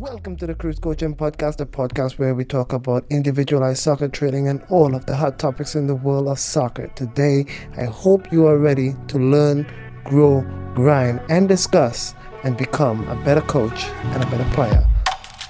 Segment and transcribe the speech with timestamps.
[0.00, 4.48] Welcome to the Cruz Coaching Podcast, the podcast where we talk about individualized soccer training
[4.48, 6.86] and all of the hot topics in the world of soccer.
[6.94, 7.44] Today,
[7.76, 9.70] I hope you are ready to learn,
[10.04, 10.40] grow,
[10.74, 14.86] grind, and discuss and become a better coach and a better player.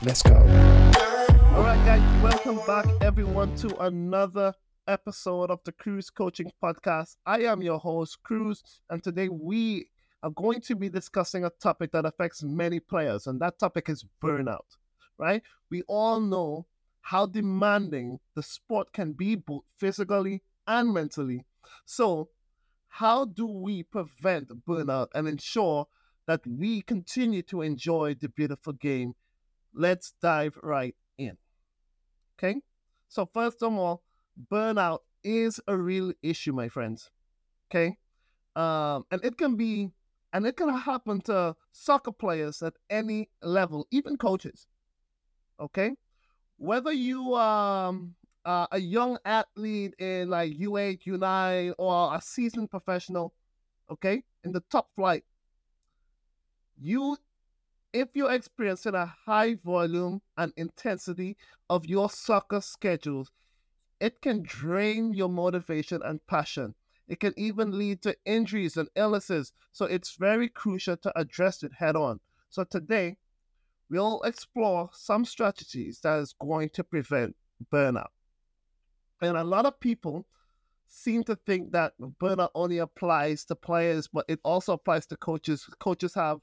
[0.02, 0.34] Let's go.
[0.34, 4.52] All right, guys, welcome back, everyone, to another
[4.88, 7.14] episode of the Cruz Coaching Podcast.
[7.24, 9.86] I am your host, Cruz, and today we
[10.22, 14.04] are going to be discussing a topic that affects many players, and that topic is
[14.22, 14.76] burnout,
[15.18, 15.42] right?
[15.70, 16.66] We all know
[17.00, 21.44] how demanding the sport can be, both physically and mentally.
[21.84, 22.28] So,
[22.88, 25.86] how do we prevent burnout and ensure
[26.26, 29.14] that we continue to enjoy the beautiful game?
[29.72, 31.38] Let's dive right in.
[32.38, 32.60] Okay?
[33.08, 34.02] So, first of all,
[34.50, 37.10] burnout is a real issue, my friends.
[37.70, 37.96] Okay?
[38.56, 39.92] Um, and it can be
[40.32, 44.66] and it can happen to soccer players at any level, even coaches.
[45.58, 45.96] Okay?
[46.56, 48.14] Whether you um
[48.44, 53.34] uh, a young athlete in like U8, U9, or a seasoned professional,
[53.90, 55.24] okay, in the top flight,
[56.78, 57.16] you
[57.92, 61.36] if you're experiencing a high volume and intensity
[61.68, 63.30] of your soccer schedules,
[64.00, 66.74] it can drain your motivation and passion.
[67.10, 69.52] It can even lead to injuries and illnesses.
[69.72, 72.20] So it's very crucial to address it head on.
[72.50, 73.16] So today,
[73.90, 77.34] we'll explore some strategies that is going to prevent
[77.72, 78.12] burnout.
[79.20, 80.24] And a lot of people
[80.86, 85.68] seem to think that burnout only applies to players, but it also applies to coaches.
[85.80, 86.38] Coaches have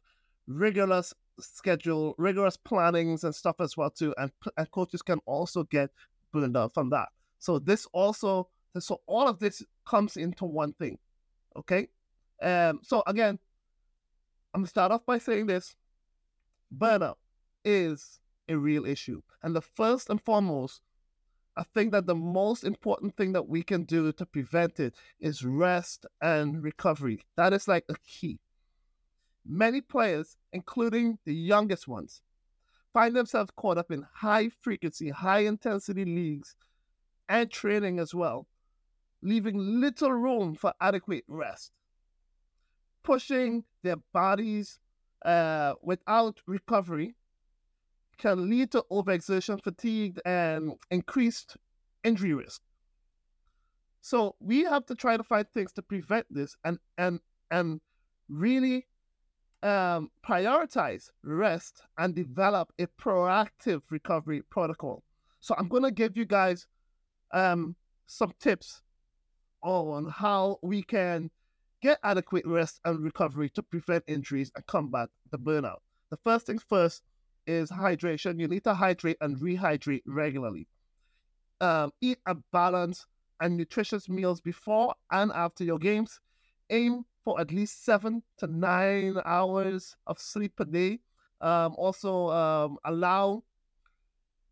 [0.48, 5.92] rigorous schedule, rigorous plannings and stuff as well too, and, and coaches can also get
[6.34, 7.08] burned out from that.
[7.40, 10.98] So this also so all of this comes into one thing.
[11.56, 11.88] Okay.
[12.42, 13.40] Um, so again,
[14.54, 15.76] I'm gonna start off by saying this.
[16.76, 17.16] Burnout
[17.64, 19.22] is a real issue.
[19.42, 20.82] And the first and foremost,
[21.56, 25.44] I think that the most important thing that we can do to prevent it is
[25.44, 27.22] rest and recovery.
[27.36, 28.40] That is like a key.
[29.46, 32.22] Many players, including the youngest ones,
[32.94, 36.56] find themselves caught up in high frequency, high intensity leagues
[37.30, 38.48] and training as well
[39.22, 41.72] leaving little room for adequate rest,
[43.04, 44.80] pushing their bodies
[45.26, 47.16] uh, without recovery
[48.18, 51.58] can lead to overexertion, fatigue, and increased
[52.04, 52.62] injury risk.
[54.02, 57.20] So we have to try to find things to prevent this and and
[57.52, 57.82] and
[58.30, 58.88] really
[59.64, 65.04] um, prioritize rest and develop a proactive recovery protocol.
[65.40, 66.68] So I'm gonna give you guys
[67.34, 68.82] um, some tips
[69.62, 71.30] on how we can
[71.82, 75.80] get adequate rest and recovery to prevent injuries and combat the burnout.
[76.10, 77.04] The first things first
[77.46, 78.40] is hydration.
[78.40, 80.68] You need to hydrate and rehydrate regularly.
[81.62, 83.06] Um, eat a balanced
[83.40, 86.20] and nutritious meals before and after your games.
[86.70, 91.00] Aim for at least seven to nine hours of sleep per day.
[91.42, 93.44] Um, also, um, allow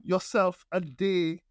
[0.03, 1.41] yourself a day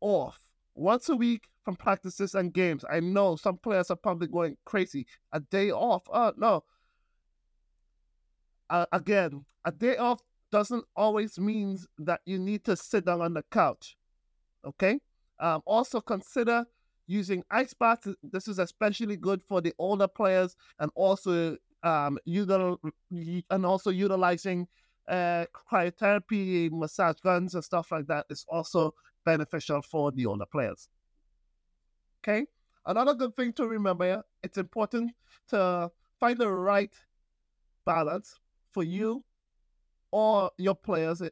[0.00, 0.38] off
[0.74, 2.82] once a week from practices and games.
[2.90, 5.06] I know some players are probably going crazy.
[5.32, 6.02] A day off.
[6.10, 6.64] Oh, no.
[8.70, 13.34] Uh, again, a day off doesn't always mean that you need to sit down on
[13.34, 13.98] the couch.
[14.64, 14.98] Okay?
[15.40, 16.64] Um, also consider
[17.06, 18.08] using ice baths.
[18.22, 22.78] This is especially good for the older players and also um, util-
[23.50, 24.66] and also utilizing
[25.06, 28.94] uh, cryotherapy, massage guns, and stuff like that is also
[29.26, 30.88] beneficial for the older players.
[32.28, 32.46] Okay.
[32.84, 35.12] Another good thing to remember, it's important
[35.48, 35.90] to
[36.20, 36.94] find the right
[37.86, 38.38] balance
[38.72, 39.24] for you
[40.10, 41.22] or your players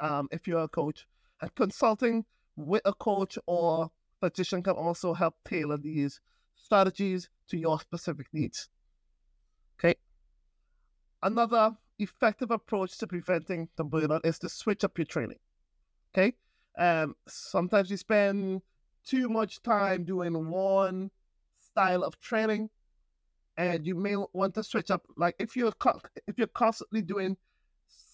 [0.00, 1.06] um, if you're a coach.
[1.40, 2.24] And consulting
[2.56, 3.90] with a coach or
[4.22, 6.20] a physician can also help tailor these
[6.56, 8.68] strategies to your specific needs.
[9.78, 9.94] Okay.
[11.22, 15.38] Another effective approach to preventing the burnout is to switch up your training.
[16.12, 16.34] Okay.
[16.76, 18.62] Um, sometimes you spend
[19.04, 21.10] too much time doing one
[21.58, 22.68] style of training
[23.56, 25.72] and you may want to switch up like if you're
[26.26, 27.36] if you're constantly doing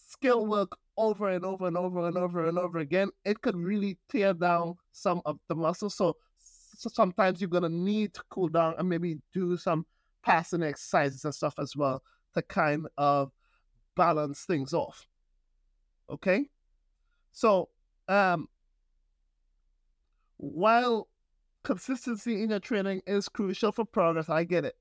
[0.09, 3.99] skill work over and over and over and over and over again it could really
[4.09, 5.95] tear down some of the muscles.
[5.95, 9.87] So, so sometimes you're going to need to cool down and maybe do some
[10.25, 12.03] passing exercises and stuff as well
[12.35, 13.31] to kind of
[13.95, 15.07] balance things off.
[16.11, 16.49] Okay?
[17.33, 17.69] So
[18.09, 18.49] um
[20.37, 21.09] while
[21.63, 24.77] consistency in your training is crucial for progress, I get it.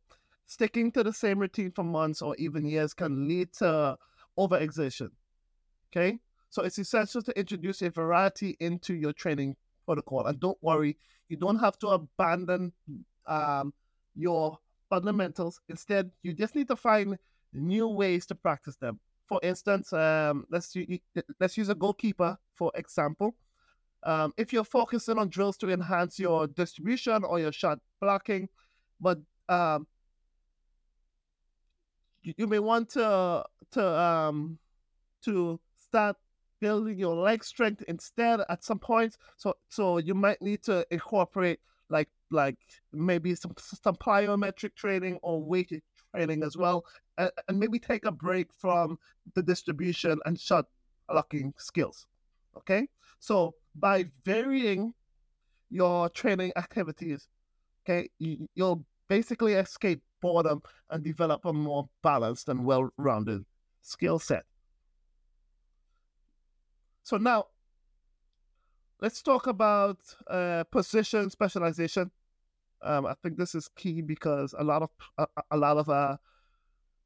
[0.45, 3.97] Sticking to the same routine for months or even years can lead to
[4.37, 5.09] overexertion.
[5.91, 6.19] Okay?
[6.49, 9.55] So it's essential to introduce a variety into your training
[9.85, 10.25] protocol.
[10.25, 10.97] And don't worry,
[11.27, 12.71] you don't have to abandon
[13.25, 13.73] um,
[14.15, 14.59] your
[14.89, 15.59] fundamentals.
[15.69, 17.17] Instead, you just need to find
[17.53, 18.99] new ways to practice them.
[19.27, 20.75] For instance, um, let's
[21.39, 23.35] let's use a goalkeeper for example.
[24.05, 28.47] Um, if you're focusing on drills to enhance your distribution or your shot blocking,
[29.01, 29.17] but
[29.49, 29.87] um,
[32.21, 34.59] you, you, may want to to um,
[35.23, 36.17] to start
[36.61, 39.17] building your leg strength instead at some point.
[39.37, 41.59] So so you might need to incorporate
[41.89, 42.57] like like
[42.93, 45.71] maybe some some plyometric training or weight
[46.13, 46.85] training as well,
[47.17, 48.99] and, and maybe take a break from
[49.33, 50.65] the distribution and shot
[51.09, 52.05] blocking skills.
[52.55, 52.87] Okay,
[53.19, 54.94] so by varying
[55.69, 57.27] your training activities,
[57.83, 63.45] okay, you, you'll basically escape boredom and develop a more balanced and well-rounded
[63.81, 64.44] skill set.
[67.04, 67.45] So now,
[69.01, 72.10] let's talk about uh, position specialization.
[72.81, 76.18] Um, I think this is key because a lot of a, a lot of uh,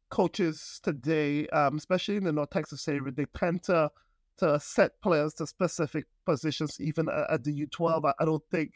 [0.09, 3.91] coaches today, um, especially in the North Texas area, they tend to
[4.39, 8.05] to set players to specific positions, even at the U12.
[8.05, 8.71] I, I don't think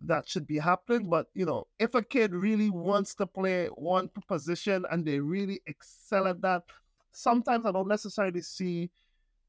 [0.00, 1.08] that should be happening.
[1.08, 5.60] But you know, if a kid really wants to play one position and they really
[5.66, 6.62] excel at that,
[7.12, 8.90] sometimes I don't necessarily see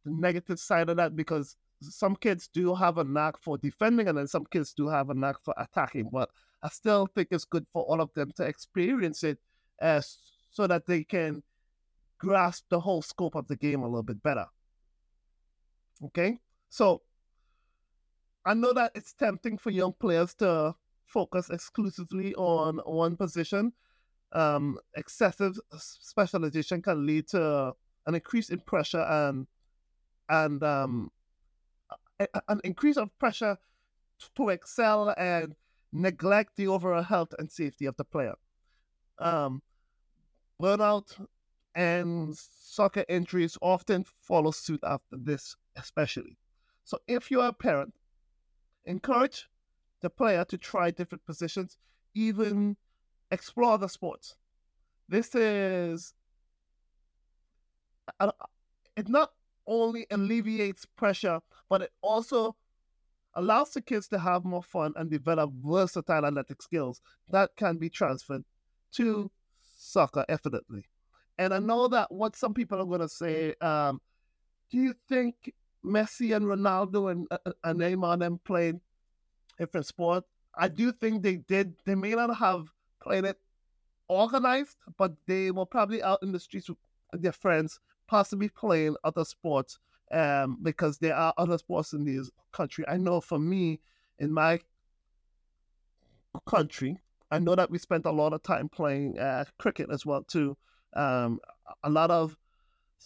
[0.06, 4.18] the negative side of that because some kids do have a knack for defending and
[4.18, 6.10] then some kids do have a knack for attacking.
[6.12, 6.30] But
[6.62, 9.40] I still think it's good for all of them to experience it
[9.82, 10.02] uh,
[10.50, 11.44] so that they can
[12.18, 14.46] grasp the whole scope of the game a little bit better.
[16.06, 16.40] Okay?
[16.70, 17.02] So
[18.46, 20.76] I know that it's tempting for young players to
[21.06, 23.74] focus exclusively on one position.
[24.32, 27.74] Um, excessive specialization can lead to
[28.06, 29.48] an increase in pressure and
[30.30, 31.12] and um,
[32.48, 33.58] an increase of pressure
[34.36, 35.56] to excel and
[35.92, 38.36] neglect the overall health and safety of the player.
[39.18, 39.62] Um,
[40.62, 41.26] burnout
[41.76, 46.38] and soccer injuries often follow suit after this, especially.
[46.84, 47.94] So, if you're a parent,
[48.86, 49.48] encourage
[50.02, 51.78] the player to try different positions,
[52.14, 52.78] even
[53.32, 54.36] explore the sports.
[55.08, 56.14] This is
[58.96, 59.32] it not
[59.68, 61.40] only alleviates pressure,
[61.70, 62.56] but it also
[63.36, 67.90] allows the kids to have more fun and develop versatile athletic skills that can be
[67.90, 68.44] transferred
[68.92, 69.30] to
[69.78, 70.84] soccer effortlessly.
[71.38, 74.02] And I know that what some people are going to say, um,
[74.72, 75.54] do you think
[75.86, 78.76] Messi and Ronaldo and, uh, and Neymar them played
[79.58, 80.26] different sport?
[80.56, 81.76] I do think they did.
[81.86, 82.68] They may not have
[83.02, 83.38] played it
[84.08, 86.78] organized, but they were probably out in the streets with
[87.22, 89.78] their friends possibly playing other sports
[90.12, 92.84] um, because there are other sports in this country.
[92.88, 93.80] I know for me,
[94.18, 94.60] in my
[96.48, 96.98] country,
[97.32, 100.58] I know that we spent a lot of time playing uh, cricket as well too.
[100.96, 101.40] Um,
[101.84, 102.36] a lot of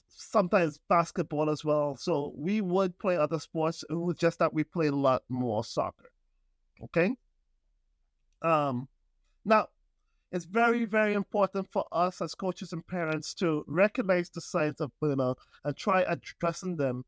[0.08, 1.96] sometimes basketball as well.
[1.96, 3.84] So we would play other sports.
[3.90, 6.12] It was just that we played a lot more soccer.
[6.84, 7.16] Okay.
[8.42, 8.88] Um,
[9.46, 9.68] now
[10.32, 14.92] it's very, very important for us as coaches and parents to recognize the signs of
[15.02, 17.06] burnout and try addressing them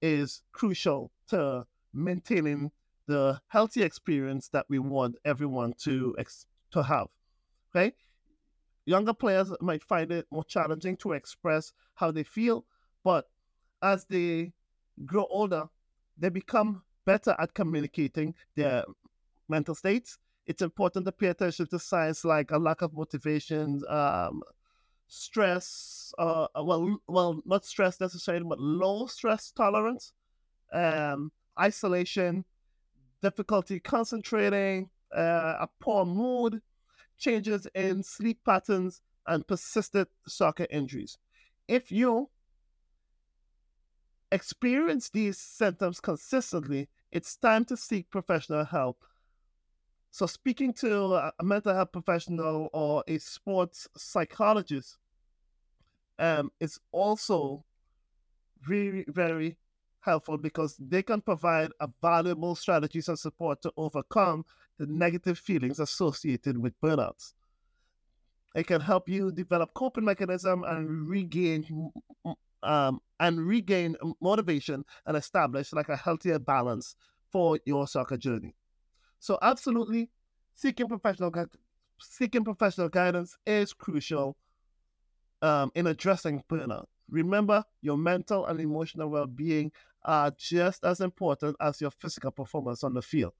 [0.00, 2.70] is crucial to maintaining
[3.06, 7.08] the healthy experience that we want everyone to ex- to have.
[7.74, 7.94] Okay,
[8.88, 12.64] younger players might find it more challenging to express how they feel,
[13.04, 13.28] but
[13.82, 14.52] as they
[15.04, 15.68] grow older,
[16.16, 18.84] they become better at communicating their
[19.48, 20.18] mental states.
[20.46, 24.42] It's important to pay attention to signs like a lack of motivation, um,
[25.06, 30.14] stress, uh, well, well, not stress necessarily, but low stress tolerance,
[30.72, 31.30] um,
[31.60, 32.44] isolation,
[33.20, 36.62] difficulty concentrating, uh, a poor mood,
[37.18, 41.18] changes in sleep patterns, and persistent soccer injuries.
[41.66, 42.30] If you
[44.32, 49.04] experience these symptoms consistently, it's time to seek professional help
[50.10, 54.96] so, speaking to a mental health professional or a sports psychologist
[56.18, 57.64] um, is also
[58.62, 59.58] very, very
[60.00, 64.44] helpful because they can provide a valuable strategies and support to overcome
[64.78, 67.32] the negative feelings associated with burnouts.
[68.54, 71.92] It can help you develop coping mechanism and regain
[72.62, 76.96] um, and regain motivation and establish like a healthier balance
[77.30, 78.54] for your soccer journey.
[79.18, 80.10] So absolutely,
[80.54, 81.32] seeking professional
[82.00, 84.36] seeking professional guidance is crucial
[85.42, 86.86] um, in addressing burnout.
[87.10, 89.72] Remember, your mental and emotional well being
[90.04, 93.32] are just as important as your physical performance on the field.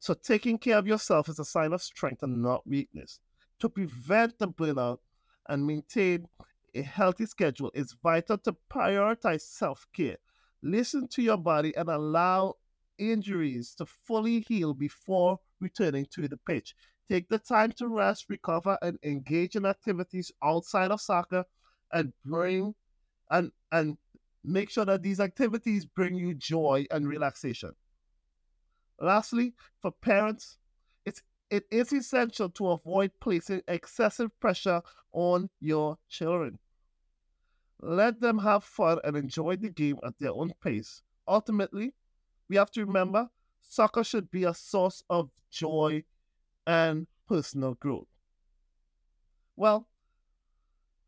[0.00, 3.20] So, taking care of yourself is a sign of strength and not weakness.
[3.60, 4.98] To prevent the burnout
[5.46, 6.26] and maintain
[6.74, 10.16] a healthy schedule, it's vital to prioritize self care.
[10.62, 12.54] Listen to your body and allow
[12.98, 16.74] injuries to fully heal before returning to the pitch.
[17.10, 21.44] Take the time to rest, recover, and engage in activities outside of soccer
[21.92, 22.74] and bring
[23.30, 23.98] and and
[24.44, 27.72] make sure that these activities bring you joy and relaxation.
[29.00, 30.58] Lastly, for parents,
[31.04, 36.58] it's it is essential to avoid placing excessive pressure on your children.
[37.80, 41.02] Let them have fun and enjoy the game at their own pace.
[41.26, 41.94] Ultimately,
[42.48, 43.30] we have to remember
[43.62, 46.04] soccer should be a source of joy
[46.66, 48.08] and personal growth.
[49.56, 49.88] Well,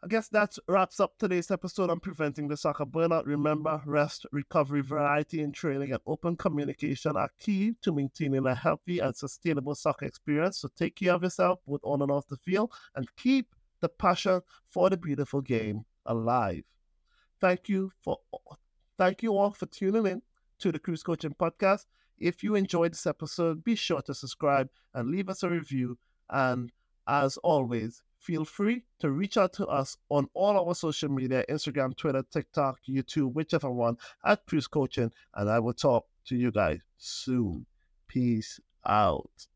[0.05, 3.25] I guess that wraps up today's episode on preventing the soccer burnout.
[3.25, 8.99] Remember, rest, recovery, variety in training, and open communication are key to maintaining a healthy
[8.99, 10.59] and sustainable soccer experience.
[10.59, 14.41] So take care of yourself both on and off the field and keep the passion
[14.69, 16.65] for the beautiful game alive.
[17.41, 18.19] Thank you for
[18.99, 20.23] thank you all for tuning in
[20.59, 21.87] to the Cruz Coaching Podcast.
[22.19, 25.97] If you enjoyed this episode, be sure to subscribe and leave us a review.
[26.29, 26.73] And
[27.07, 31.97] as always, feel free to reach out to us on all our social media Instagram,
[31.97, 35.11] Twitter, TikTok, YouTube, whichever one at Cruz Coaching.
[35.35, 37.67] And I will talk to you guys soon.
[38.07, 39.49] Peace out.